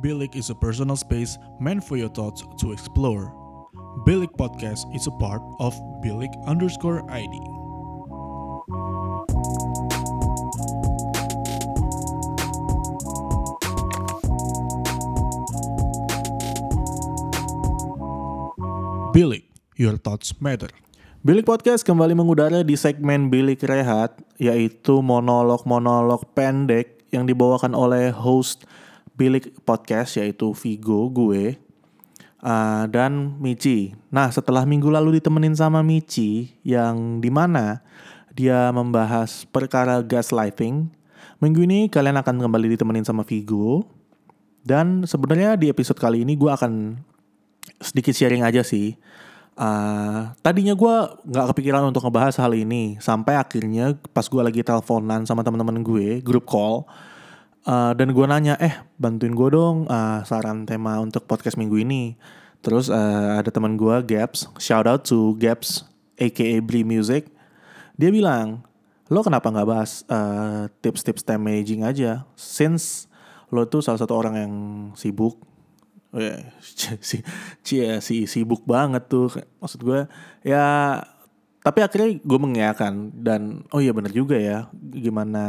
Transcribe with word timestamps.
Bilik 0.00 0.32
is 0.32 0.48
a 0.48 0.56
personal 0.56 0.96
space 0.96 1.36
meant 1.60 1.84
for 1.84 2.00
your 2.00 2.08
thoughts 2.08 2.40
to 2.56 2.72
explore. 2.72 3.36
Bilik 4.08 4.32
Podcast 4.40 4.88
is 4.96 5.04
a 5.04 5.12
part 5.20 5.44
of 5.60 5.76
Bilik 6.00 6.32
underscore 6.48 7.04
ID. 7.12 7.36
Bilik, 19.12 19.44
your 19.76 20.00
thoughts 20.00 20.32
matter. 20.40 20.72
Bilik 21.20 21.44
Podcast 21.44 21.84
kembali 21.84 22.16
mengudara 22.16 22.64
di 22.64 22.72
segmen 22.72 23.28
Bilik 23.28 23.60
Rehat, 23.68 24.16
yaitu 24.40 25.04
monolog-monolog 25.04 26.24
pendek 26.32 27.04
yang 27.12 27.28
dibawakan 27.28 27.76
oleh 27.76 28.08
host 28.08 28.64
Bilik 29.20 29.52
Podcast, 29.68 30.16
yaitu 30.16 30.56
Vigo, 30.56 31.12
gue, 31.12 31.60
uh, 32.40 32.84
dan 32.88 33.36
Michi. 33.36 33.92
Nah, 34.08 34.32
setelah 34.32 34.64
minggu 34.64 34.88
lalu 34.88 35.20
ditemenin 35.20 35.52
sama 35.52 35.84
Michi, 35.84 36.56
yang 36.64 37.20
di 37.20 37.28
mana 37.28 37.84
dia 38.32 38.72
membahas 38.72 39.44
perkara 39.44 40.00
gaslighting, 40.00 40.88
minggu 41.36 41.60
ini 41.68 41.92
kalian 41.92 42.16
akan 42.16 42.40
kembali 42.48 42.80
ditemenin 42.80 43.04
sama 43.04 43.20
Vigo. 43.28 43.84
Dan 44.64 45.04
sebenarnya 45.04 45.60
di 45.60 45.68
episode 45.68 46.00
kali 46.00 46.24
ini 46.24 46.32
gue 46.40 46.48
akan 46.48 46.96
sedikit 47.76 48.16
sharing 48.16 48.40
aja 48.40 48.64
sih. 48.64 48.96
Uh, 49.60 50.32
tadinya 50.40 50.72
gue 50.72 50.94
nggak 51.28 51.46
kepikiran 51.52 51.84
untuk 51.84 52.08
ngebahas 52.08 52.40
hal 52.40 52.56
ini 52.56 52.96
sampai 52.96 53.36
akhirnya 53.36 53.92
pas 54.16 54.24
gue 54.24 54.40
lagi 54.40 54.64
teleponan 54.64 55.28
sama 55.28 55.44
teman-teman 55.44 55.84
gue 55.84 56.24
grup 56.24 56.48
call 56.48 56.88
uh, 57.66 57.92
dan 57.96 58.12
gue 58.12 58.26
nanya 58.28 58.54
eh 58.60 58.72
bantuin 58.96 59.34
gue 59.34 59.48
dong 59.52 59.88
uh, 59.90 60.22
saran 60.24 60.64
tema 60.64 61.00
untuk 61.00 61.26
podcast 61.26 61.56
minggu 61.60 61.80
ini. 61.82 62.14
Terus 62.60 62.92
uh, 62.92 63.40
ada 63.40 63.48
teman 63.48 63.76
gue 63.80 63.96
Gaps 64.04 64.52
shout 64.60 64.84
out 64.84 65.08
to 65.08 65.36
Gaps 65.40 65.84
aka 66.20 66.60
Bri 66.60 66.84
Music. 66.84 67.28
Dia 67.96 68.12
bilang 68.12 68.64
lo 69.10 69.20
kenapa 69.26 69.50
nggak 69.50 69.68
bahas 69.68 70.06
uh, 70.06 70.70
tips-tips 70.84 71.24
time 71.24 71.42
managing 71.42 71.82
aja? 71.82 72.28
Since 72.36 73.10
lo 73.50 73.66
tuh 73.66 73.82
salah 73.82 73.98
satu 73.98 74.14
orang 74.16 74.34
yang 74.36 74.54
sibuk. 74.96 75.36
Si, 77.00 77.22
si, 77.62 77.76
si 78.02 78.14
sibuk 78.26 78.66
banget 78.66 79.06
tuh. 79.06 79.30
Maksud 79.62 79.80
gue 79.80 80.10
ya 80.42 80.98
tapi 81.60 81.84
akhirnya 81.84 82.16
gue 82.24 82.38
mengiyakan 82.40 83.12
dan 83.20 83.68
oh 83.68 83.84
iya 83.84 83.92
bener 83.92 84.12
juga 84.16 84.36
ya 84.40 84.72
gimana 84.72 85.44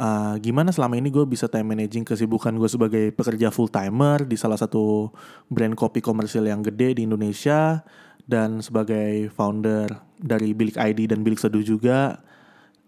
uh, 0.00 0.34
gimana 0.40 0.72
selama 0.72 0.96
ini 0.96 1.12
gue 1.12 1.28
bisa 1.28 1.46
time 1.46 1.76
managing 1.76 2.08
kesibukan 2.08 2.56
gue 2.56 2.70
sebagai 2.72 3.04
pekerja 3.12 3.52
full 3.52 3.68
timer 3.68 4.24
di 4.24 4.40
salah 4.40 4.56
satu 4.56 5.12
brand 5.52 5.76
kopi 5.76 6.00
komersil 6.00 6.48
yang 6.48 6.64
gede 6.64 6.96
di 6.96 7.02
Indonesia 7.04 7.84
dan 8.24 8.64
sebagai 8.64 9.28
founder 9.36 9.92
dari 10.16 10.56
Bilik 10.56 10.80
ID 10.80 11.12
dan 11.12 11.20
Bilik 11.20 11.38
Seduh 11.38 11.62
juga. 11.66 12.22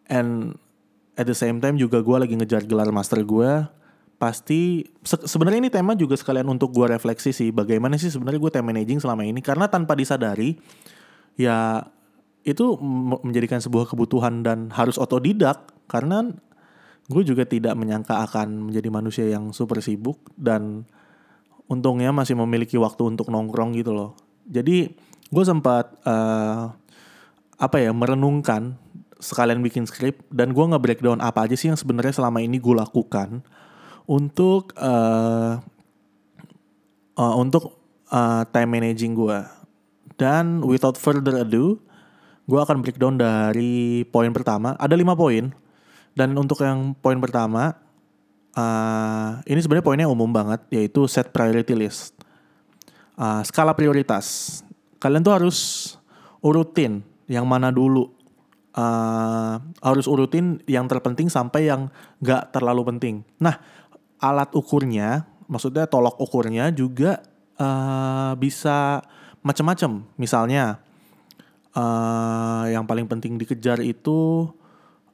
And 0.08 0.56
at 1.18 1.28
the 1.28 1.36
same 1.36 1.60
time 1.60 1.76
juga 1.76 2.00
gue 2.00 2.16
lagi 2.16 2.34
ngejar 2.38 2.64
gelar 2.64 2.88
master 2.94 3.20
gue. 3.26 3.66
Pasti 4.22 4.86
se 5.02 5.18
sebenarnya 5.26 5.66
ini 5.66 5.70
tema 5.72 5.98
juga 5.98 6.14
sekalian 6.14 6.46
untuk 6.46 6.70
gue 6.70 6.86
refleksi 6.94 7.34
sih 7.34 7.50
bagaimana 7.50 7.98
sih 7.98 8.06
sebenarnya 8.06 8.38
gue 8.38 8.52
time 8.54 8.66
managing 8.70 9.02
selama 9.02 9.26
ini? 9.26 9.42
Karena 9.42 9.66
tanpa 9.66 9.98
disadari 9.98 10.54
ya 11.34 11.82
itu 12.46 12.78
menjadikan 13.22 13.58
sebuah 13.58 13.90
kebutuhan 13.90 14.46
dan 14.46 14.70
harus 14.70 14.94
otodidak 14.94 15.74
karena 15.90 16.30
gue 17.10 17.22
juga 17.26 17.42
tidak 17.48 17.74
menyangka 17.74 18.22
akan 18.30 18.70
menjadi 18.70 18.88
manusia 18.92 19.26
yang 19.26 19.50
super 19.50 19.82
sibuk 19.82 20.18
dan 20.38 20.86
untungnya 21.66 22.14
masih 22.14 22.38
memiliki 22.38 22.78
waktu 22.78 23.16
untuk 23.16 23.32
nongkrong 23.32 23.74
gitu 23.74 23.94
loh 23.94 24.14
jadi 24.46 24.90
gue 25.32 25.44
sempat 25.46 25.96
uh, 26.04 26.70
apa 27.58 27.76
ya 27.78 27.94
merenungkan 27.94 28.76
sekalian 29.22 29.62
bikin 29.62 29.86
skrip 29.86 30.18
dan 30.34 30.50
gue 30.50 30.64
nge 30.66 30.82
breakdown 30.82 31.22
apa 31.22 31.46
aja 31.46 31.54
sih 31.54 31.70
yang 31.70 31.78
sebenarnya 31.78 32.18
selama 32.18 32.42
ini 32.42 32.58
gue 32.58 32.74
lakukan 32.74 33.46
untuk 34.10 34.74
uh, 34.78 35.62
uh, 37.16 37.34
untuk 37.38 37.78
uh, 38.10 38.42
time 38.50 38.70
managing 38.78 39.14
gue. 39.14 39.38
Dan 40.18 40.62
without 40.62 40.98
further 41.00 41.42
ado, 41.42 41.80
gue 42.46 42.60
akan 42.60 42.84
breakdown 42.84 43.16
dari 43.18 44.04
poin 44.10 44.30
pertama. 44.30 44.76
Ada 44.78 44.94
lima 44.94 45.16
poin. 45.16 45.50
Dan 46.12 46.36
untuk 46.36 46.60
yang 46.60 46.92
poin 46.96 47.16
pertama, 47.16 47.72
uh, 48.52 49.40
ini 49.48 49.60
sebenarnya 49.60 49.86
poinnya 49.86 50.08
umum 50.08 50.28
banget, 50.28 50.60
yaitu 50.68 51.08
set 51.08 51.32
priority 51.32 51.72
list. 51.72 52.16
Uh, 53.16 53.40
skala 53.44 53.72
prioritas. 53.72 54.60
Kalian 55.00 55.24
tuh 55.24 55.34
harus 55.34 55.58
urutin 56.44 57.00
yang 57.28 57.48
mana 57.48 57.72
dulu. 57.72 58.12
Uh, 58.72 59.60
harus 59.84 60.08
urutin 60.08 60.64
yang 60.64 60.88
terpenting 60.88 61.28
sampai 61.28 61.68
yang 61.68 61.92
gak 62.24 62.56
terlalu 62.56 62.88
penting. 62.88 63.20
Nah, 63.36 63.60
alat 64.16 64.48
ukurnya, 64.56 65.28
maksudnya 65.44 65.84
tolok 65.84 66.16
ukurnya 66.16 66.72
juga 66.72 67.20
uh, 67.60 68.32
bisa 68.40 69.04
macam-macam. 69.44 70.08
Misalnya 70.16 70.80
uh, 71.76 72.64
yang 72.70 72.88
paling 72.88 73.04
penting 73.10 73.36
dikejar 73.36 73.84
itu, 73.84 74.48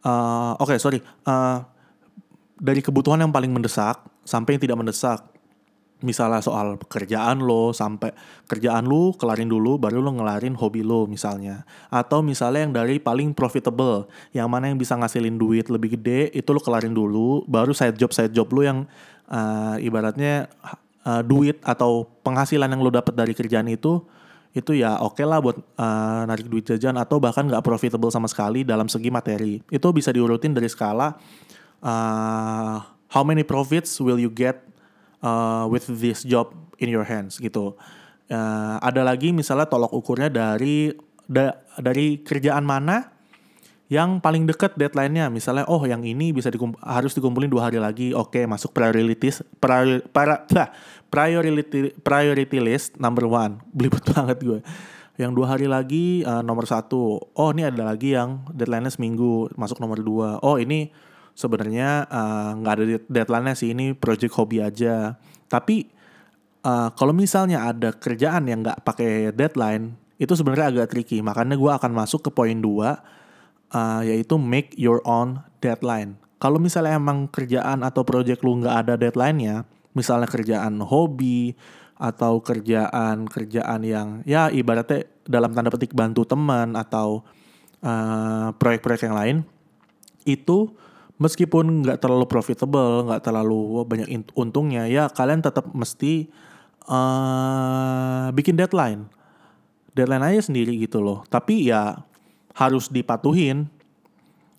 uh, 0.04 0.54
oke 0.58 0.74
okay, 0.74 0.78
sorry, 0.78 1.00
uh, 1.26 1.62
dari 2.58 2.82
kebutuhan 2.82 3.22
yang 3.22 3.32
paling 3.32 3.50
mendesak 3.50 4.02
sampai 4.26 4.58
yang 4.58 4.62
tidak 4.62 4.78
mendesak. 4.78 5.20
Misalnya 5.98 6.38
soal 6.38 6.78
pekerjaan 6.78 7.42
lo 7.42 7.74
sampai 7.74 8.14
kerjaan 8.46 8.86
lo 8.86 9.18
kelarin 9.18 9.50
dulu 9.50 9.82
baru 9.82 9.98
lo 9.98 10.14
ngelarin 10.14 10.54
hobi 10.54 10.86
lo 10.86 11.10
misalnya. 11.10 11.66
Atau 11.90 12.22
misalnya 12.22 12.70
yang 12.70 12.74
dari 12.74 13.02
paling 13.02 13.34
profitable 13.34 14.06
yang 14.30 14.46
mana 14.46 14.70
yang 14.70 14.78
bisa 14.78 14.94
ngasilin 14.94 15.34
duit 15.34 15.66
lebih 15.66 15.98
gede 15.98 16.30
itu 16.30 16.54
lo 16.54 16.62
kelarin 16.62 16.94
dulu 16.94 17.42
baru 17.50 17.74
side 17.74 17.98
job 17.98 18.14
side 18.14 18.30
job 18.30 18.46
lo 18.54 18.62
yang 18.62 18.86
uh, 19.26 19.74
ibaratnya 19.82 20.46
uh, 21.02 21.22
duit 21.26 21.58
atau 21.66 22.06
penghasilan 22.22 22.70
yang 22.70 22.78
lo 22.78 22.94
dapat 22.94 23.18
dari 23.18 23.34
kerjaan 23.34 23.66
itu 23.66 23.98
itu 24.56 24.76
ya 24.76 24.96
oke 25.00 25.20
okay 25.20 25.24
lah 25.28 25.38
buat 25.44 25.56
uh, 25.56 26.22
narik 26.24 26.48
duit 26.48 26.64
jajan 26.64 26.96
atau 26.96 27.20
bahkan 27.20 27.44
nggak 27.44 27.60
profitable 27.60 28.08
sama 28.08 28.26
sekali 28.26 28.64
dalam 28.64 28.88
segi 28.88 29.12
materi 29.12 29.60
itu 29.68 29.88
bisa 29.92 30.08
diurutin 30.08 30.56
dari 30.56 30.66
skala 30.66 31.14
uh, 31.84 32.76
how 33.08 33.22
many 33.24 33.44
profits 33.44 34.00
will 34.00 34.20
you 34.20 34.32
get 34.32 34.64
uh, 35.22 35.64
with 35.68 35.86
this 35.88 36.22
job 36.22 36.52
in 36.78 36.88
your 36.88 37.04
hands 37.04 37.38
gitu. 37.40 37.74
Uh, 38.28 38.76
ada 38.84 39.00
lagi 39.00 39.32
misalnya 39.32 39.64
tolok 39.64 39.92
ukurnya 39.96 40.28
dari 40.28 40.92
da, 41.24 41.64
dari 41.80 42.20
kerjaan 42.20 42.62
mana 42.62 43.17
yang 43.88 44.20
paling 44.20 44.44
dekat 44.44 44.76
deadline-nya. 44.76 45.32
Misalnya 45.32 45.64
oh 45.64 45.80
yang 45.88 46.04
ini 46.04 46.30
bisa 46.36 46.52
dikump 46.52 46.76
harus 46.84 47.16
dikumpulin 47.16 47.48
dua 47.48 47.72
hari 47.72 47.80
lagi. 47.80 48.12
Oke, 48.12 48.44
masuk 48.44 48.76
priorities 48.76 49.40
priori, 49.56 50.04
para, 50.12 50.44
bah, 50.44 50.68
priority 51.08 51.96
priority 52.04 52.58
list 52.60 53.00
number 53.00 53.24
one. 53.24 53.64
Belibet 53.76 54.04
banget 54.04 54.38
gue. 54.44 54.60
Yang 55.18 55.32
dua 55.34 55.46
hari 55.56 55.66
lagi 55.66 56.22
uh, 56.22 56.44
nomor 56.44 56.68
satu. 56.68 57.18
Oh 57.34 57.50
ini 57.50 57.66
ada 57.66 57.88
lagi 57.90 58.14
yang 58.14 58.44
deadline-nya 58.52 58.92
seminggu 58.92 59.50
masuk 59.56 59.80
nomor 59.80 59.98
dua. 60.04 60.38
Oh 60.44 60.60
ini 60.60 60.92
sebenarnya 61.32 62.06
nggak 62.60 62.72
uh, 62.72 62.76
ada 62.76 62.84
deadline-nya 63.08 63.56
sih 63.56 63.72
ini 63.72 63.96
project 63.96 64.36
hobi 64.36 64.60
aja. 64.60 65.16
Tapi 65.48 65.88
uh, 66.60 66.92
kalau 66.92 67.16
misalnya 67.16 67.64
ada 67.64 67.96
kerjaan 67.96 68.52
yang 68.52 68.60
nggak 68.60 68.84
pakai 68.84 69.32
deadline 69.32 69.96
itu 70.20 70.36
sebenarnya 70.36 70.76
agak 70.76 70.92
tricky. 70.92 71.24
Makanya 71.24 71.56
gue 71.56 71.72
akan 71.72 71.90
masuk 71.96 72.28
ke 72.28 72.30
poin 72.30 72.54
dua 72.60 73.00
uh, 73.72 74.00
yaitu 74.04 74.36
make 74.36 74.72
your 74.78 75.02
own 75.08 75.42
deadline. 75.58 76.16
Kalau 76.38 76.62
misalnya 76.62 76.94
emang 76.94 77.26
kerjaan 77.26 77.82
atau 77.82 78.06
project 78.06 78.46
lu 78.46 78.62
nggak 78.62 78.76
ada 78.86 78.94
deadline-nya, 78.94 79.66
misalnya 79.96 80.30
kerjaan 80.30 80.78
hobi 80.84 81.58
atau 81.98 82.38
kerjaan 82.38 83.26
kerjaan 83.26 83.82
yang 83.82 84.22
ya 84.22 84.46
ibaratnya 84.54 85.02
dalam 85.26 85.50
tanda 85.50 85.66
petik 85.74 85.90
bantu 85.90 86.22
teman 86.22 86.78
atau 86.78 87.26
proyek-proyek 88.58 89.02
uh, 89.02 89.06
yang 89.10 89.16
lain 89.18 89.36
itu 90.22 90.70
meskipun 91.18 91.82
nggak 91.82 91.98
terlalu 91.98 92.26
profitable, 92.30 93.10
nggak 93.10 93.22
terlalu 93.26 93.82
banyak 93.82 94.08
untungnya, 94.38 94.86
ya 94.86 95.10
kalian 95.10 95.42
tetap 95.42 95.66
mesti 95.74 96.30
uh, 96.86 98.30
bikin 98.32 98.54
deadline. 98.54 99.10
Deadline 99.98 100.22
aja 100.22 100.46
sendiri 100.46 100.78
gitu 100.78 101.02
loh. 101.02 101.26
Tapi 101.26 101.66
ya 101.66 102.06
harus 102.58 102.90
dipatuhin 102.90 103.70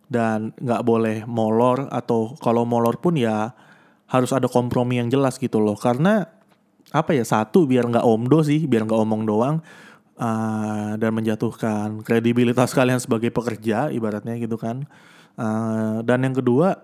dan 0.09 0.55
nggak 0.57 0.81
boleh 0.87 1.17
molor 1.27 1.91
atau 1.91 2.33
kalau 2.39 2.63
molor 2.65 2.97
pun 2.97 3.19
ya 3.19 3.53
harus 4.09 4.31
ada 4.33 4.49
kompromi 4.49 4.97
yang 4.97 5.11
jelas 5.11 5.37
gitu 5.37 5.59
loh. 5.59 5.75
Karena 5.75 6.25
apa 6.89 7.11
ya 7.13 7.21
satu 7.21 7.69
biar 7.69 7.85
nggak 7.85 8.07
omdo 8.07 8.41
sih, 8.41 8.65
biar 8.65 8.87
nggak 8.87 8.99
omong 9.03 9.23
doang. 9.27 9.57
Uh, 10.19 10.99
dan 10.99 11.15
menjatuhkan 11.15 12.03
kredibilitas 12.03 12.73
kalian 12.77 12.99
sebagai 12.99 13.31
pekerja 13.31 13.87
ibaratnya 13.87 14.35
gitu 14.35 14.59
kan 14.59 14.83
Uh, 15.39 16.03
dan 16.03 16.19
yang 16.27 16.35
kedua, 16.35 16.75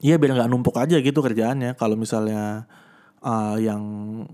ya 0.00 0.16
biar 0.16 0.40
nggak 0.40 0.48
numpuk 0.48 0.80
aja 0.80 0.96
gitu 1.04 1.20
kerjaannya. 1.20 1.76
Kalau 1.76 2.00
misalnya 2.00 2.64
uh, 3.20 3.60
yang 3.60 3.82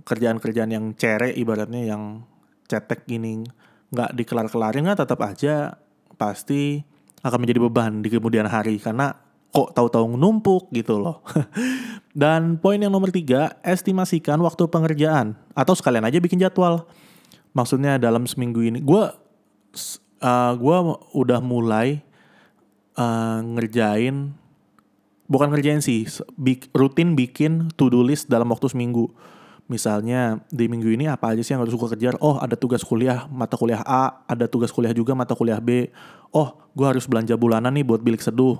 kerjaan-kerjaan 0.06 0.70
yang 0.70 0.86
cere 0.94 1.34
ibaratnya 1.34 1.82
yang 1.82 2.22
cetek 2.70 3.10
gini 3.10 3.42
nggak 3.90 4.14
dikelar-kelarin 4.14 4.86
kan 4.86 4.94
tetap 5.02 5.18
aja 5.26 5.74
pasti 6.20 6.84
akan 7.24 7.38
menjadi 7.40 7.60
beban 7.64 8.04
di 8.04 8.12
kemudian 8.12 8.44
hari 8.44 8.76
karena 8.76 9.16
kok 9.50 9.72
tahu-tahu 9.72 10.20
numpuk 10.20 10.68
gitu 10.70 11.00
loh. 11.00 11.24
Dan 12.12 12.60
poin 12.60 12.76
yang 12.76 12.92
nomor 12.92 13.08
tiga, 13.08 13.56
estimasikan 13.64 14.36
waktu 14.44 14.66
pengerjaan 14.68 15.38
atau 15.56 15.72
sekalian 15.72 16.04
aja 16.04 16.20
bikin 16.20 16.42
jadwal. 16.42 16.84
Maksudnya 17.50 17.98
dalam 17.98 18.30
seminggu 18.30 18.62
ini, 18.62 18.78
gue 18.78 19.02
uh, 20.22 20.52
gue 20.54 20.76
udah 21.18 21.40
mulai 21.42 21.98
uh, 22.94 23.42
ngerjain, 23.42 24.30
bukan 25.26 25.48
ngerjain 25.50 25.82
sih, 25.82 26.06
rutin 26.70 27.18
bikin 27.18 27.74
to 27.74 27.90
do 27.90 28.02
list 28.06 28.30
dalam 28.30 28.50
waktu 28.54 28.70
seminggu. 28.70 29.10
Misalnya 29.70 30.42
di 30.50 30.66
minggu 30.66 30.90
ini 30.90 31.06
apa 31.06 31.30
aja 31.30 31.46
sih 31.46 31.54
yang 31.54 31.62
harus 31.62 31.78
gue 31.78 31.88
kejar? 31.94 32.18
Oh 32.18 32.42
ada 32.42 32.58
tugas 32.58 32.82
kuliah 32.82 33.30
mata 33.30 33.54
kuliah 33.54 33.78
A, 33.86 34.26
ada 34.26 34.50
tugas 34.50 34.74
kuliah 34.74 34.90
juga 34.90 35.14
mata 35.14 35.38
kuliah 35.38 35.62
B. 35.62 35.86
Oh 36.34 36.58
gue 36.74 36.86
harus 36.90 37.06
belanja 37.06 37.38
bulanan 37.38 37.70
nih 37.78 37.86
buat 37.86 38.02
bilik 38.02 38.18
seduh. 38.18 38.58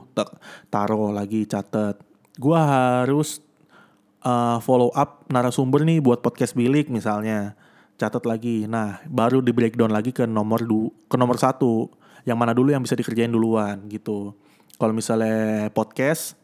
Taruh 0.71 1.11
lagi 1.11 1.51
catet. 1.51 1.99
Gue 2.39 2.55
harus 2.55 3.43
uh, 4.23 4.63
follow 4.63 4.95
up 4.95 5.27
narasumber 5.27 5.83
nih 5.83 5.99
buat 5.99 6.23
podcast 6.23 6.55
bilik 6.55 6.87
misalnya. 6.87 7.59
Catat 7.99 8.23
lagi. 8.23 8.71
Nah 8.71 9.03
baru 9.11 9.43
di 9.43 9.51
breakdown 9.51 9.91
lagi 9.91 10.15
ke 10.15 10.31
nomor 10.31 10.63
du 10.63 10.95
ke 11.11 11.19
nomor 11.19 11.43
satu. 11.43 11.91
Yang 12.23 12.39
mana 12.39 12.55
dulu 12.55 12.71
yang 12.71 12.87
bisa 12.87 12.95
dikerjain 12.95 13.35
duluan 13.35 13.83
gitu. 13.91 14.31
Kalau 14.79 14.95
misalnya 14.95 15.75
podcast 15.75 16.40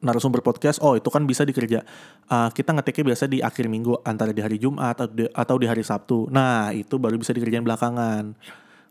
narasumber 0.00 0.44
podcast, 0.44 0.78
oh 0.84 0.94
itu 0.94 1.08
kan 1.08 1.24
bisa 1.24 1.42
dikerja. 1.42 1.80
Uh, 2.28 2.52
kita 2.52 2.76
ngetiknya 2.76 3.14
biasa 3.14 3.24
di 3.26 3.40
akhir 3.40 3.66
minggu 3.66 4.04
antara 4.04 4.30
di 4.30 4.44
hari 4.44 4.60
Jumat 4.60 4.96
atau 5.00 5.08
di, 5.08 5.24
atau 5.30 5.56
di 5.56 5.66
hari 5.66 5.82
Sabtu. 5.82 6.28
Nah 6.28 6.72
itu 6.76 7.00
baru 7.00 7.16
bisa 7.16 7.32
dikerjain 7.32 7.64
belakangan. 7.64 8.36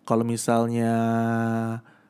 Kalau 0.06 0.26
misalnya 0.26 0.94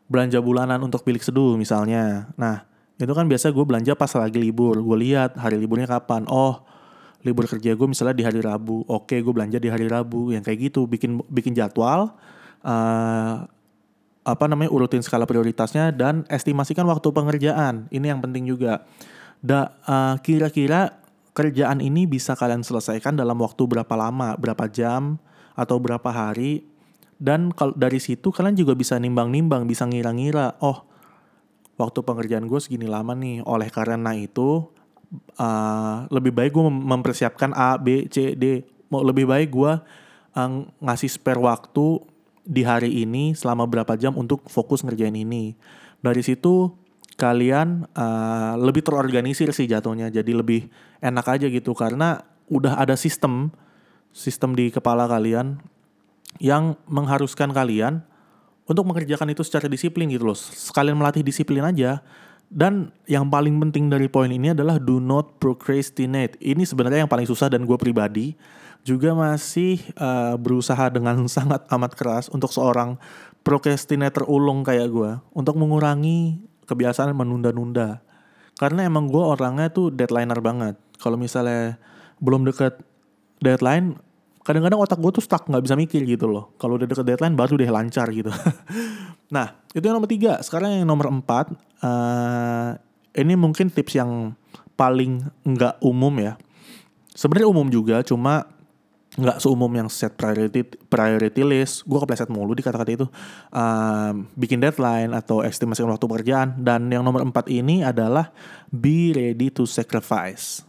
belanja 0.07 0.39
bulanan 0.39 0.79
untuk 0.83 1.03
bilik 1.03 1.23
seduh 1.23 1.55
misalnya, 1.59 2.29
nah 2.35 2.67
itu 2.95 3.11
kan 3.11 3.27
biasa 3.27 3.51
gue 3.51 3.65
belanja 3.67 3.91
pas 3.95 4.11
lagi 4.15 4.39
libur. 4.39 4.79
Gue 4.79 5.11
lihat 5.11 5.35
hari 5.35 5.59
liburnya 5.59 5.87
kapan. 5.87 6.23
Oh 6.31 6.63
libur 7.25 7.49
kerja 7.49 7.73
gue 7.73 7.87
misalnya 7.89 8.15
di 8.15 8.23
hari 8.23 8.39
Rabu. 8.39 8.85
Oke 8.87 9.19
gue 9.19 9.33
belanja 9.33 9.59
di 9.59 9.67
hari 9.67 9.91
Rabu. 9.91 10.31
Yang 10.31 10.43
kayak 10.47 10.59
gitu 10.71 10.87
bikin 10.87 11.19
bikin 11.27 11.51
jadwal. 11.51 12.15
Uh, 12.63 13.43
apa 14.25 14.49
namanya 14.49 14.73
urutin 14.73 15.05
skala 15.05 15.29
prioritasnya 15.29 15.93
dan 15.93 16.25
estimasikan 16.33 16.89
waktu 16.89 17.13
pengerjaan. 17.13 17.85
Ini 17.93 18.17
yang 18.17 18.25
penting 18.25 18.49
juga. 18.49 18.81
Da, 19.45 19.77
uh, 19.85 20.17
kira-kira 20.25 20.97
kerjaan 21.37 21.77
ini 21.77 22.09
bisa 22.09 22.33
kalian 22.33 22.65
selesaikan 22.65 23.13
dalam 23.13 23.37
waktu 23.37 23.69
berapa 23.69 23.93
lama, 23.93 24.33
berapa 24.41 24.65
jam 24.65 25.21
atau 25.53 25.77
berapa 25.77 26.09
hari. 26.09 26.65
Dan 27.21 27.53
kalau 27.53 27.77
dari 27.77 28.01
situ 28.01 28.33
kalian 28.33 28.57
juga 28.57 28.73
bisa 28.73 28.97
nimbang-nimbang, 28.97 29.69
bisa 29.69 29.85
ngira-ngira, 29.85 30.57
oh 30.65 30.83
waktu 31.77 32.01
pengerjaan 32.01 32.49
gue 32.49 32.57
segini 32.57 32.89
lama 32.89 33.13
nih. 33.13 33.45
Oleh 33.45 33.69
karena 33.69 34.17
itu 34.17 34.65
uh, 35.37 36.09
lebih 36.09 36.33
baik 36.33 36.51
gue 36.57 36.65
mempersiapkan 36.65 37.53
A, 37.53 37.77
B, 37.77 38.09
C, 38.09 38.33
D. 38.33 38.65
Mau 38.89 39.05
lebih 39.05 39.29
baik 39.29 39.53
gue 39.53 39.73
uh, 40.33 40.49
ngasih 40.81 41.13
spare 41.13 41.37
waktu 41.37 42.14
di 42.45 42.61
hari 42.61 43.03
ini 43.03 43.33
selama 43.33 43.65
berapa 43.65 43.97
jam 43.97 44.13
untuk 44.15 44.45
fokus 44.47 44.85
ngerjain 44.85 45.17
ini. 45.17 45.57
Dari 45.99 46.21
situ 46.21 46.69
kalian 47.17 47.89
uh, 47.97 48.53
lebih 48.61 48.85
terorganisir 48.85 49.49
sih 49.51 49.65
jatuhnya. 49.65 50.13
Jadi 50.13 50.31
lebih 50.31 50.69
enak 51.01 51.25
aja 51.25 51.47
gitu 51.49 51.73
karena 51.73 52.21
udah 52.45 52.77
ada 52.77 52.93
sistem 52.93 53.49
sistem 54.15 54.53
di 54.53 54.69
kepala 54.71 55.09
kalian 55.09 55.59
yang 56.39 56.77
mengharuskan 56.87 57.51
kalian 57.51 58.05
untuk 58.65 58.85
mengerjakan 58.87 59.33
itu 59.33 59.41
secara 59.43 59.65
disiplin 59.65 60.07
gitu 60.07 60.29
loh. 60.29 60.37
Sekalian 60.37 60.95
melatih 60.95 61.25
disiplin 61.25 61.65
aja. 61.65 61.99
Dan 62.45 62.93
yang 63.09 63.25
paling 63.25 63.57
penting 63.57 63.89
dari 63.89 64.05
poin 64.05 64.29
ini 64.29 64.53
adalah 64.53 64.77
do 64.77 65.01
not 65.01 65.41
procrastinate. 65.41 66.37
Ini 66.37 66.61
sebenarnya 66.61 67.03
yang 67.03 67.11
paling 67.11 67.25
susah 67.25 67.49
dan 67.49 67.65
gue 67.65 67.73
pribadi 67.73 68.37
juga 68.85 69.17
masih 69.17 69.81
uh, 69.97 70.37
berusaha 70.37 70.93
dengan 70.93 71.25
sangat 71.35 71.65
amat 71.73 71.91
keras 71.97 72.25
untuk 72.29 72.53
seorang 72.53 73.01
procrastinator 73.41 74.23
ulung 74.29 74.61
kayak 74.61 74.87
gue 74.93 75.11
untuk 75.33 75.57
mengurangi 75.57 76.39
kebiasaan 76.69 77.13
menunda-nunda. 77.17 78.05
Karena 78.55 78.87
emang 78.87 79.11
gue 79.11 79.19
orangnya 79.19 79.67
tuh 79.73 79.91
deadlineer 79.91 80.39
banget. 80.39 80.79
Kalau 81.01 81.19
misalnya 81.19 81.75
belum 82.23 82.47
deket 82.47 82.79
deadline, 83.43 83.99
kadang-kadang 84.47 84.79
otak 84.79 84.97
gue 85.01 85.11
tuh 85.19 85.23
stuck 85.25 85.45
nggak 85.45 85.65
bisa 85.65 85.75
mikir 85.75 86.01
gitu 86.07 86.25
loh. 86.31 86.55
Kalau 86.55 86.79
udah 86.79 86.87
deket 86.87 87.03
deadline 87.03 87.35
baru 87.35 87.59
deh 87.59 87.67
lancar 87.67 88.07
gitu. 88.15 88.31
nah 89.35 89.59
itu 89.75 89.83
yang 89.83 89.99
nomor 89.99 90.09
tiga. 90.09 90.39
Sekarang 90.39 90.71
yang 90.71 90.87
nomor 90.87 91.11
empat, 91.11 91.51
uh, 91.83 92.79
ini 93.13 93.35
mungkin 93.35 93.67
tips 93.69 93.99
yang 93.99 94.33
paling 94.79 95.27
nggak 95.43 95.83
umum 95.83 96.15
ya. 96.17 96.33
Sebenarnya 97.11 97.47
umum 97.51 97.67
juga, 97.67 98.01
cuma 98.01 98.54
nggak 99.15 99.39
seumum 99.39 99.71
yang 99.71 99.87
set 99.87 100.15
priority 100.19 100.67
priority 100.91 101.41
list. 101.47 101.87
Gue 101.87 101.99
kepleset 102.03 102.27
mulu 102.27 102.51
di 102.51 102.63
kata-kata 102.63 102.91
itu. 102.91 103.07
Um, 103.51 104.27
bikin 104.35 104.59
deadline 104.59 105.15
atau 105.15 105.39
estimasi 105.39 105.83
waktu 105.87 106.05
pekerjaan. 106.07 106.59
Dan 106.59 106.91
yang 106.91 107.03
nomor 107.03 107.23
empat 107.23 107.47
ini 107.47 107.81
adalah 107.81 108.35
be 108.67 109.15
ready 109.15 109.47
to 109.47 109.63
sacrifice. 109.63 110.67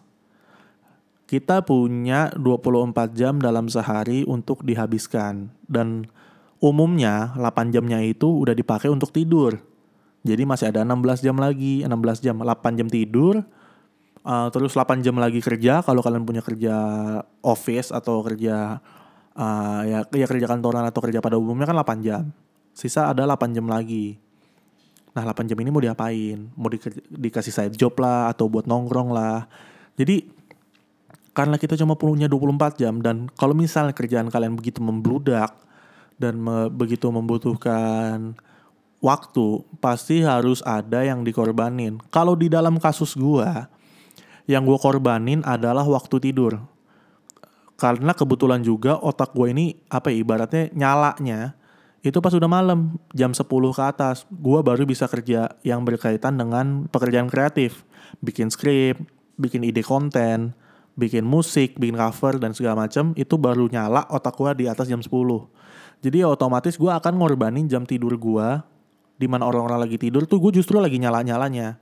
Kita 1.26 1.66
punya 1.66 2.30
24 2.38 3.18
jam 3.18 3.42
dalam 3.42 3.66
sehari 3.66 4.22
untuk 4.22 4.62
dihabiskan. 4.62 5.50
Dan 5.66 6.06
umumnya 6.62 7.34
8 7.34 7.74
jamnya 7.74 7.98
itu 7.98 8.30
udah 8.30 8.54
dipakai 8.54 8.86
untuk 8.86 9.10
tidur. 9.10 9.58
Jadi 10.26 10.42
masih 10.42 10.70
ada 10.70 10.86
16 10.86 11.22
jam 11.22 11.36
lagi 11.38 11.86
16 11.86 12.22
jam 12.22 12.36
8 12.42 12.78
jam 12.78 12.88
tidur 12.90 13.46
uh, 14.26 14.48
terus 14.50 14.74
8 14.74 15.06
jam 15.06 15.14
lagi 15.16 15.38
kerja 15.38 15.80
kalau 15.86 16.02
kalian 16.02 16.26
punya 16.26 16.42
kerja 16.42 16.74
office 17.46 17.94
atau 17.94 18.26
kerja 18.26 18.82
uh, 19.38 19.80
ya 19.86 20.02
ya 20.10 20.26
kerja 20.26 20.50
kantoran 20.50 20.82
atau 20.82 20.98
kerja 20.98 21.22
pada 21.22 21.38
umumnya 21.38 21.70
kan 21.70 21.78
8 21.78 22.02
jam. 22.02 22.24
Sisa 22.74 23.08
ada 23.08 23.24
8 23.24 23.54
jam 23.54 23.64
lagi. 23.70 24.18
Nah 25.14 25.24
8 25.24 25.48
jam 25.48 25.56
ini 25.62 25.70
mau 25.70 25.80
diapain? 25.80 26.50
Mau 26.58 26.68
di, 26.68 26.82
dikasih 27.08 27.54
side 27.54 27.76
job 27.78 27.94
lah 28.02 28.34
atau 28.34 28.50
buat 28.50 28.68
nongkrong 28.68 29.14
lah. 29.14 29.48
Jadi 29.96 30.28
karena 31.32 31.56
kita 31.60 31.76
cuma 31.76 31.96
punya 31.96 32.28
24 32.28 32.80
jam 32.80 33.00
dan 33.00 33.28
kalau 33.36 33.52
misalnya 33.52 33.92
kerjaan 33.92 34.28
kalian 34.32 34.56
begitu 34.56 34.80
membludak 34.80 35.52
dan 36.16 36.40
me, 36.40 36.72
begitu 36.72 37.12
membutuhkan 37.12 38.36
waktu, 39.04 39.60
pasti 39.78 40.24
harus 40.24 40.64
ada 40.64 41.04
yang 41.04 41.20
dikorbanin. 41.20 42.00
Kalau 42.08 42.32
di 42.32 42.48
dalam 42.48 42.80
kasus 42.80 43.12
gua, 43.12 43.68
yang 44.46 44.66
gue 44.66 44.78
korbanin 44.78 45.42
adalah 45.42 45.82
waktu 45.86 46.18
tidur. 46.18 46.62
Karena 47.76 48.16
kebetulan 48.16 48.64
juga 48.64 48.96
otak 48.96 49.36
gue 49.36 49.52
ini 49.52 49.76
apa 49.92 50.08
ya, 50.08 50.16
ibaratnya 50.24 50.62
nyalanya 50.72 51.40
itu 52.00 52.22
pas 52.22 52.30
udah 52.30 52.46
malam 52.46 53.02
jam 53.12 53.34
10 53.34 53.42
ke 53.50 53.82
atas 53.82 54.22
gue 54.30 54.60
baru 54.62 54.86
bisa 54.86 55.10
kerja 55.10 55.58
yang 55.66 55.82
berkaitan 55.82 56.38
dengan 56.38 56.86
pekerjaan 56.88 57.26
kreatif. 57.26 57.84
Bikin 58.22 58.48
skrip 58.48 59.02
bikin 59.36 59.60
ide 59.68 59.84
konten 59.84 60.56
bikin 60.96 61.28
musik 61.28 61.76
bikin 61.76 61.92
cover 61.92 62.40
dan 62.40 62.56
segala 62.56 62.88
macam 62.88 63.12
itu 63.20 63.36
baru 63.36 63.68
nyala 63.68 64.08
otak 64.08 64.32
gue 64.32 64.64
di 64.64 64.64
atas 64.64 64.88
jam 64.88 65.04
10 65.04 65.12
jadi 66.00 66.24
ya 66.24 66.28
otomatis 66.32 66.76
gue 66.76 66.88
akan 66.88 67.20
ngorbanin 67.20 67.68
jam 67.68 67.84
tidur 67.88 68.16
gue 68.16 68.48
di 69.16 69.26
mana 69.26 69.48
orang-orang 69.48 69.88
lagi 69.88 69.96
tidur 69.96 70.28
tuh 70.28 70.36
gue 70.38 70.60
justru 70.60 70.76
lagi 70.76 71.00
nyala-nyalanya. 71.00 71.80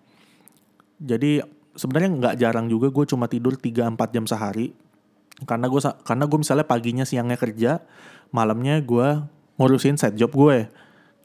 Jadi 1.02 1.42
sebenarnya 1.74 2.10
nggak 2.18 2.34
jarang 2.40 2.66
juga 2.70 2.90
gue 2.90 3.04
cuma 3.06 3.26
tidur 3.26 3.58
3-4 3.58 4.14
jam 4.14 4.24
sehari. 4.24 4.74
Karena 5.44 5.66
gue 5.66 5.80
karena 6.06 6.24
gue 6.30 6.38
misalnya 6.38 6.66
paginya 6.66 7.02
siangnya 7.02 7.34
kerja 7.34 7.82
malamnya 8.30 8.78
gue 8.82 9.22
ngurusin 9.58 9.98
set 9.98 10.14
job 10.14 10.30
gue 10.34 10.70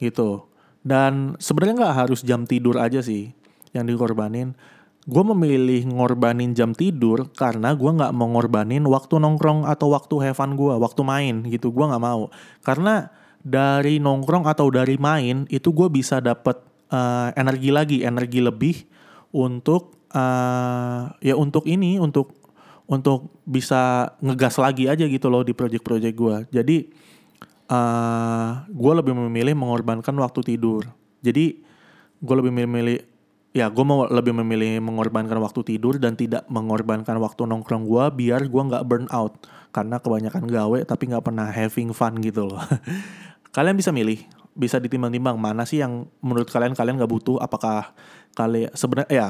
gitu. 0.02 0.46
Dan 0.80 1.38
sebenarnya 1.38 1.86
nggak 1.86 1.96
harus 2.06 2.20
jam 2.26 2.46
tidur 2.46 2.78
aja 2.78 3.02
sih 3.02 3.30
yang 3.70 3.86
dikorbanin. 3.86 4.54
Gue 5.06 5.24
memilih 5.32 5.88
ngorbanin 5.88 6.52
jam 6.52 6.76
tidur 6.76 7.32
karena 7.32 7.72
gue 7.72 7.90
nggak 7.90 8.12
mau 8.12 8.30
ngorbanin 8.36 8.84
waktu 8.84 9.16
nongkrong 9.16 9.64
atau 9.64 9.96
waktu 9.96 10.30
have 10.30 10.36
fun 10.36 10.58
gue 10.58 10.74
waktu 10.74 11.02
main 11.06 11.46
gitu. 11.46 11.70
Gue 11.70 11.86
nggak 11.86 12.02
mau. 12.02 12.28
Karena 12.66 13.08
dari 13.40 13.96
nongkrong 14.02 14.44
atau 14.44 14.68
dari 14.68 15.00
main 15.00 15.48
itu 15.48 15.72
gue 15.72 15.88
bisa 15.88 16.20
dapet 16.20 16.60
uh, 16.92 17.32
energi 17.38 17.70
lagi 17.72 17.98
energi 18.04 18.40
lebih 18.44 18.76
untuk 19.32 19.99
uh, 20.14 21.10
ya 21.22 21.34
untuk 21.38 21.66
ini 21.66 21.98
untuk 21.98 22.34
untuk 22.90 23.30
bisa 23.46 24.14
ngegas 24.18 24.58
lagi 24.58 24.90
aja 24.90 25.06
gitu 25.06 25.30
loh 25.30 25.46
di 25.46 25.54
project-project 25.54 26.14
gue. 26.18 26.36
Jadi 26.50 26.76
uh, 27.70 27.74
eh, 27.78 28.50
gue 28.66 28.92
lebih 28.98 29.14
memilih 29.14 29.54
mengorbankan 29.54 30.10
waktu 30.18 30.42
tidur. 30.42 30.90
Jadi 31.22 31.62
gue 32.18 32.34
lebih 32.34 32.50
memilih 32.50 32.98
ya 33.50 33.66
gue 33.66 33.84
mau 33.86 34.06
lebih 34.06 34.34
memilih 34.42 34.78
mengorbankan 34.82 35.38
waktu 35.42 35.74
tidur 35.74 35.98
dan 35.98 36.14
tidak 36.14 36.46
mengorbankan 36.46 37.18
waktu 37.18 37.46
nongkrong 37.50 37.82
gue 37.86 38.04
biar 38.14 38.46
gue 38.46 38.62
nggak 38.62 38.86
burn 38.86 39.06
out 39.10 39.42
karena 39.74 39.98
kebanyakan 39.98 40.46
gawe 40.46 40.78
tapi 40.86 41.10
nggak 41.10 41.24
pernah 41.26 41.50
having 41.50 41.90
fun 41.90 42.14
gitu 42.22 42.46
loh 42.46 42.62
kalian 43.56 43.74
bisa 43.74 43.90
milih 43.90 44.22
bisa 44.54 44.78
ditimbang-timbang 44.78 45.34
mana 45.34 45.66
sih 45.66 45.82
yang 45.82 46.06
menurut 46.22 46.46
kalian 46.46 46.78
kalian 46.78 47.02
nggak 47.02 47.10
butuh 47.10 47.42
apakah 47.42 47.90
kalian 48.38 48.70
sebenarnya 48.70 49.10
ya 49.10 49.28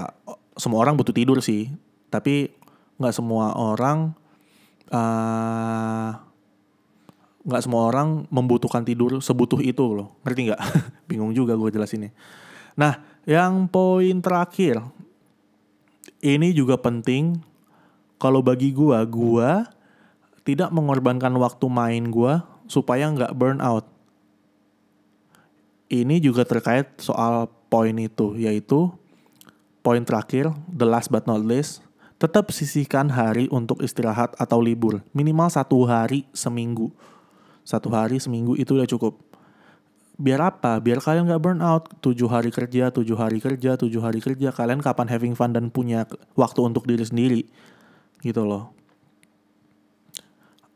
semua 0.61 0.85
orang 0.85 0.95
butuh 0.95 1.17
tidur 1.17 1.41
sih. 1.41 1.73
Tapi 2.13 2.53
nggak 3.01 3.15
semua 3.17 3.57
orang 3.57 4.13
uh, 4.93 6.11
nggak 7.41 7.63
semua 7.65 7.89
orang 7.89 8.29
membutuhkan 8.29 8.85
tidur 8.85 9.25
sebutuh 9.25 9.65
itu 9.65 9.81
loh. 9.97 10.21
Ngerti 10.23 10.53
nggak? 10.53 10.61
Bingung 11.09 11.33
juga 11.33 11.57
gue 11.57 11.73
jelasinnya. 11.73 12.13
Nah 12.77 13.01
yang 13.25 13.65
poin 13.67 14.21
terakhir. 14.21 14.85
Ini 16.21 16.53
juga 16.53 16.77
penting. 16.77 17.41
Kalau 18.21 18.45
bagi 18.45 18.77
gue 18.77 18.99
gue 19.09 19.51
tidak 20.45 20.69
mengorbankan 20.69 21.33
waktu 21.41 21.67
main 21.73 22.13
gue 22.13 22.37
supaya 22.69 23.09
nggak 23.09 23.33
burn 23.33 23.65
out 23.65 23.89
ini 25.91 26.23
juga 26.23 26.47
terkait 26.47 26.87
soal 27.03 27.51
poin 27.67 27.93
itu 27.99 28.39
yaitu 28.39 28.95
poin 29.81 30.05
terakhir 30.05 30.53
the 30.69 30.85
last 30.85 31.09
but 31.09 31.25
not 31.25 31.41
least 31.45 31.85
tetap 32.21 32.53
sisihkan 32.53 33.09
hari 33.09 33.49
untuk 33.49 33.81
istirahat 33.81 34.37
atau 34.37 34.61
libur. 34.61 35.01
Minimal 35.17 35.49
satu 35.49 35.89
hari 35.89 36.29
seminggu. 36.37 36.93
Satu 37.65 37.89
hari 37.89 38.21
seminggu 38.21 38.61
itu 38.61 38.77
udah 38.77 38.85
cukup. 38.85 39.17
Biar 40.21 40.53
apa? 40.53 40.77
Biar 40.85 41.01
kalian 41.01 41.25
nggak 41.25 41.41
burn 41.41 41.65
out. 41.65 41.89
Tujuh 42.05 42.29
hari 42.29 42.53
kerja 42.53 42.93
tujuh 42.93 43.17
hari 43.17 43.41
kerja 43.41 43.81
tujuh 43.81 44.05
hari 44.05 44.21
kerja. 44.21 44.53
Kalian 44.53 44.85
kapan 44.85 45.09
having 45.09 45.33
fun 45.33 45.57
dan 45.57 45.73
punya 45.73 46.05
waktu 46.37 46.61
untuk 46.61 46.85
diri 46.85 47.09
sendiri? 47.09 47.49
Gitu 48.21 48.45
loh. 48.45 48.77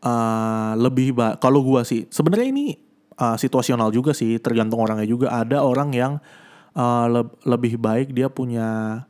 Uh, 0.00 0.76
lebih 0.80 1.16
ba 1.16 1.36
kalau 1.40 1.64
gua 1.64 1.80
sih 1.80 2.04
sebenarnya 2.12 2.48
ini 2.48 2.80
uh, 3.20 3.36
situasional 3.36 3.92
juga 3.92 4.16
sih. 4.16 4.40
Tergantung 4.40 4.80
orangnya 4.80 5.04
juga. 5.04 5.28
Ada 5.28 5.60
orang 5.60 5.92
yang 5.92 6.24
uh, 6.74 7.06
le 7.10 7.22
lebih 7.46 7.78
baik 7.80 8.12
dia 8.12 8.28
punya 8.28 9.02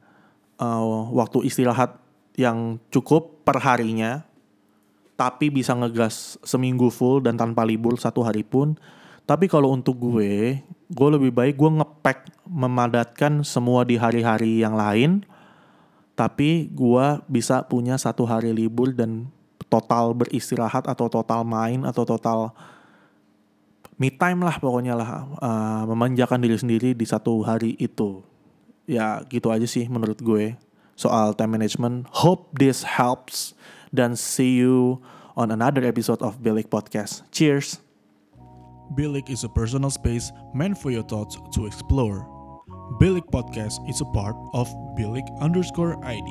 uh, 0.61 1.09
waktu 1.12 1.49
istirahat 1.49 1.99
yang 2.37 2.78
cukup 2.88 3.44
per 3.44 3.61
harinya 3.61 4.25
tapi 5.14 5.47
bisa 5.50 5.75
ngegas 5.78 6.38
seminggu 6.42 6.90
full 6.90 7.23
dan 7.23 7.38
tanpa 7.38 7.62
libur 7.62 7.94
satu 7.99 8.26
hari 8.26 8.42
pun. 8.42 8.75
Tapi 9.25 9.49
kalau 9.49 9.73
untuk 9.73 9.97
gue, 9.97 10.61
gue 10.90 11.09
lebih 11.09 11.33
baik 11.33 11.54
gue 11.56 11.71
ngepack 11.80 12.18
memadatkan 12.44 13.40
semua 13.47 13.87
di 13.87 13.97
hari-hari 13.97 14.61
yang 14.61 14.76
lain. 14.76 15.25
Tapi 16.18 16.71
gue 16.71 17.06
bisa 17.26 17.64
punya 17.64 17.99
satu 17.99 18.26
hari 18.26 18.52
libur 18.52 18.92
dan 18.92 19.26
total 19.71 20.14
beristirahat 20.14 20.87
atau 20.87 21.11
total 21.11 21.42
main 21.42 21.83
atau 21.83 22.04
total 22.06 22.54
me 23.99 24.11
time 24.11 24.43
lah 24.43 24.59
pokoknya 24.59 24.95
lah 24.99 25.11
uh, 25.39 25.83
memanjakan 25.87 26.43
diri 26.43 26.57
sendiri 26.59 26.91
di 26.95 27.07
satu 27.07 27.43
hari 27.47 27.79
itu. 27.79 28.23
Ya 28.85 29.25
gitu 29.33 29.49
aja 29.49 29.65
sih 29.65 29.89
menurut 29.89 30.21
gue 30.21 30.59
soal 30.99 31.35
time 31.35 31.57
management. 31.57 32.07
Hope 32.11 32.53
this 32.59 32.85
helps 32.85 33.55
dan 33.95 34.19
see 34.19 34.59
you 34.59 35.01
on 35.39 35.51
another 35.51 35.83
episode 35.87 36.21
of 36.23 36.43
Bilik 36.43 36.71
Podcast. 36.71 37.27
Cheers! 37.31 37.83
Bilik 38.95 39.33
is 39.33 39.43
a 39.43 39.51
personal 39.51 39.91
space 39.91 40.31
meant 40.53 40.77
for 40.77 40.93
your 40.93 41.03
thoughts 41.03 41.41
to 41.57 41.67
explore. 41.67 42.29
Bilik 43.01 43.25
Podcast 43.33 43.81
is 43.89 44.05
a 44.05 44.09
part 44.13 44.37
of 44.53 44.69
Bilik 44.95 45.25
underscore 45.41 45.97
ID. 46.05 46.29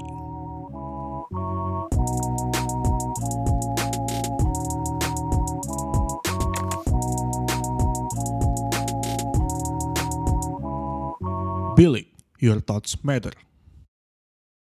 Your 12.43 12.59
thoughts 12.59 13.01
matter. 13.03 13.31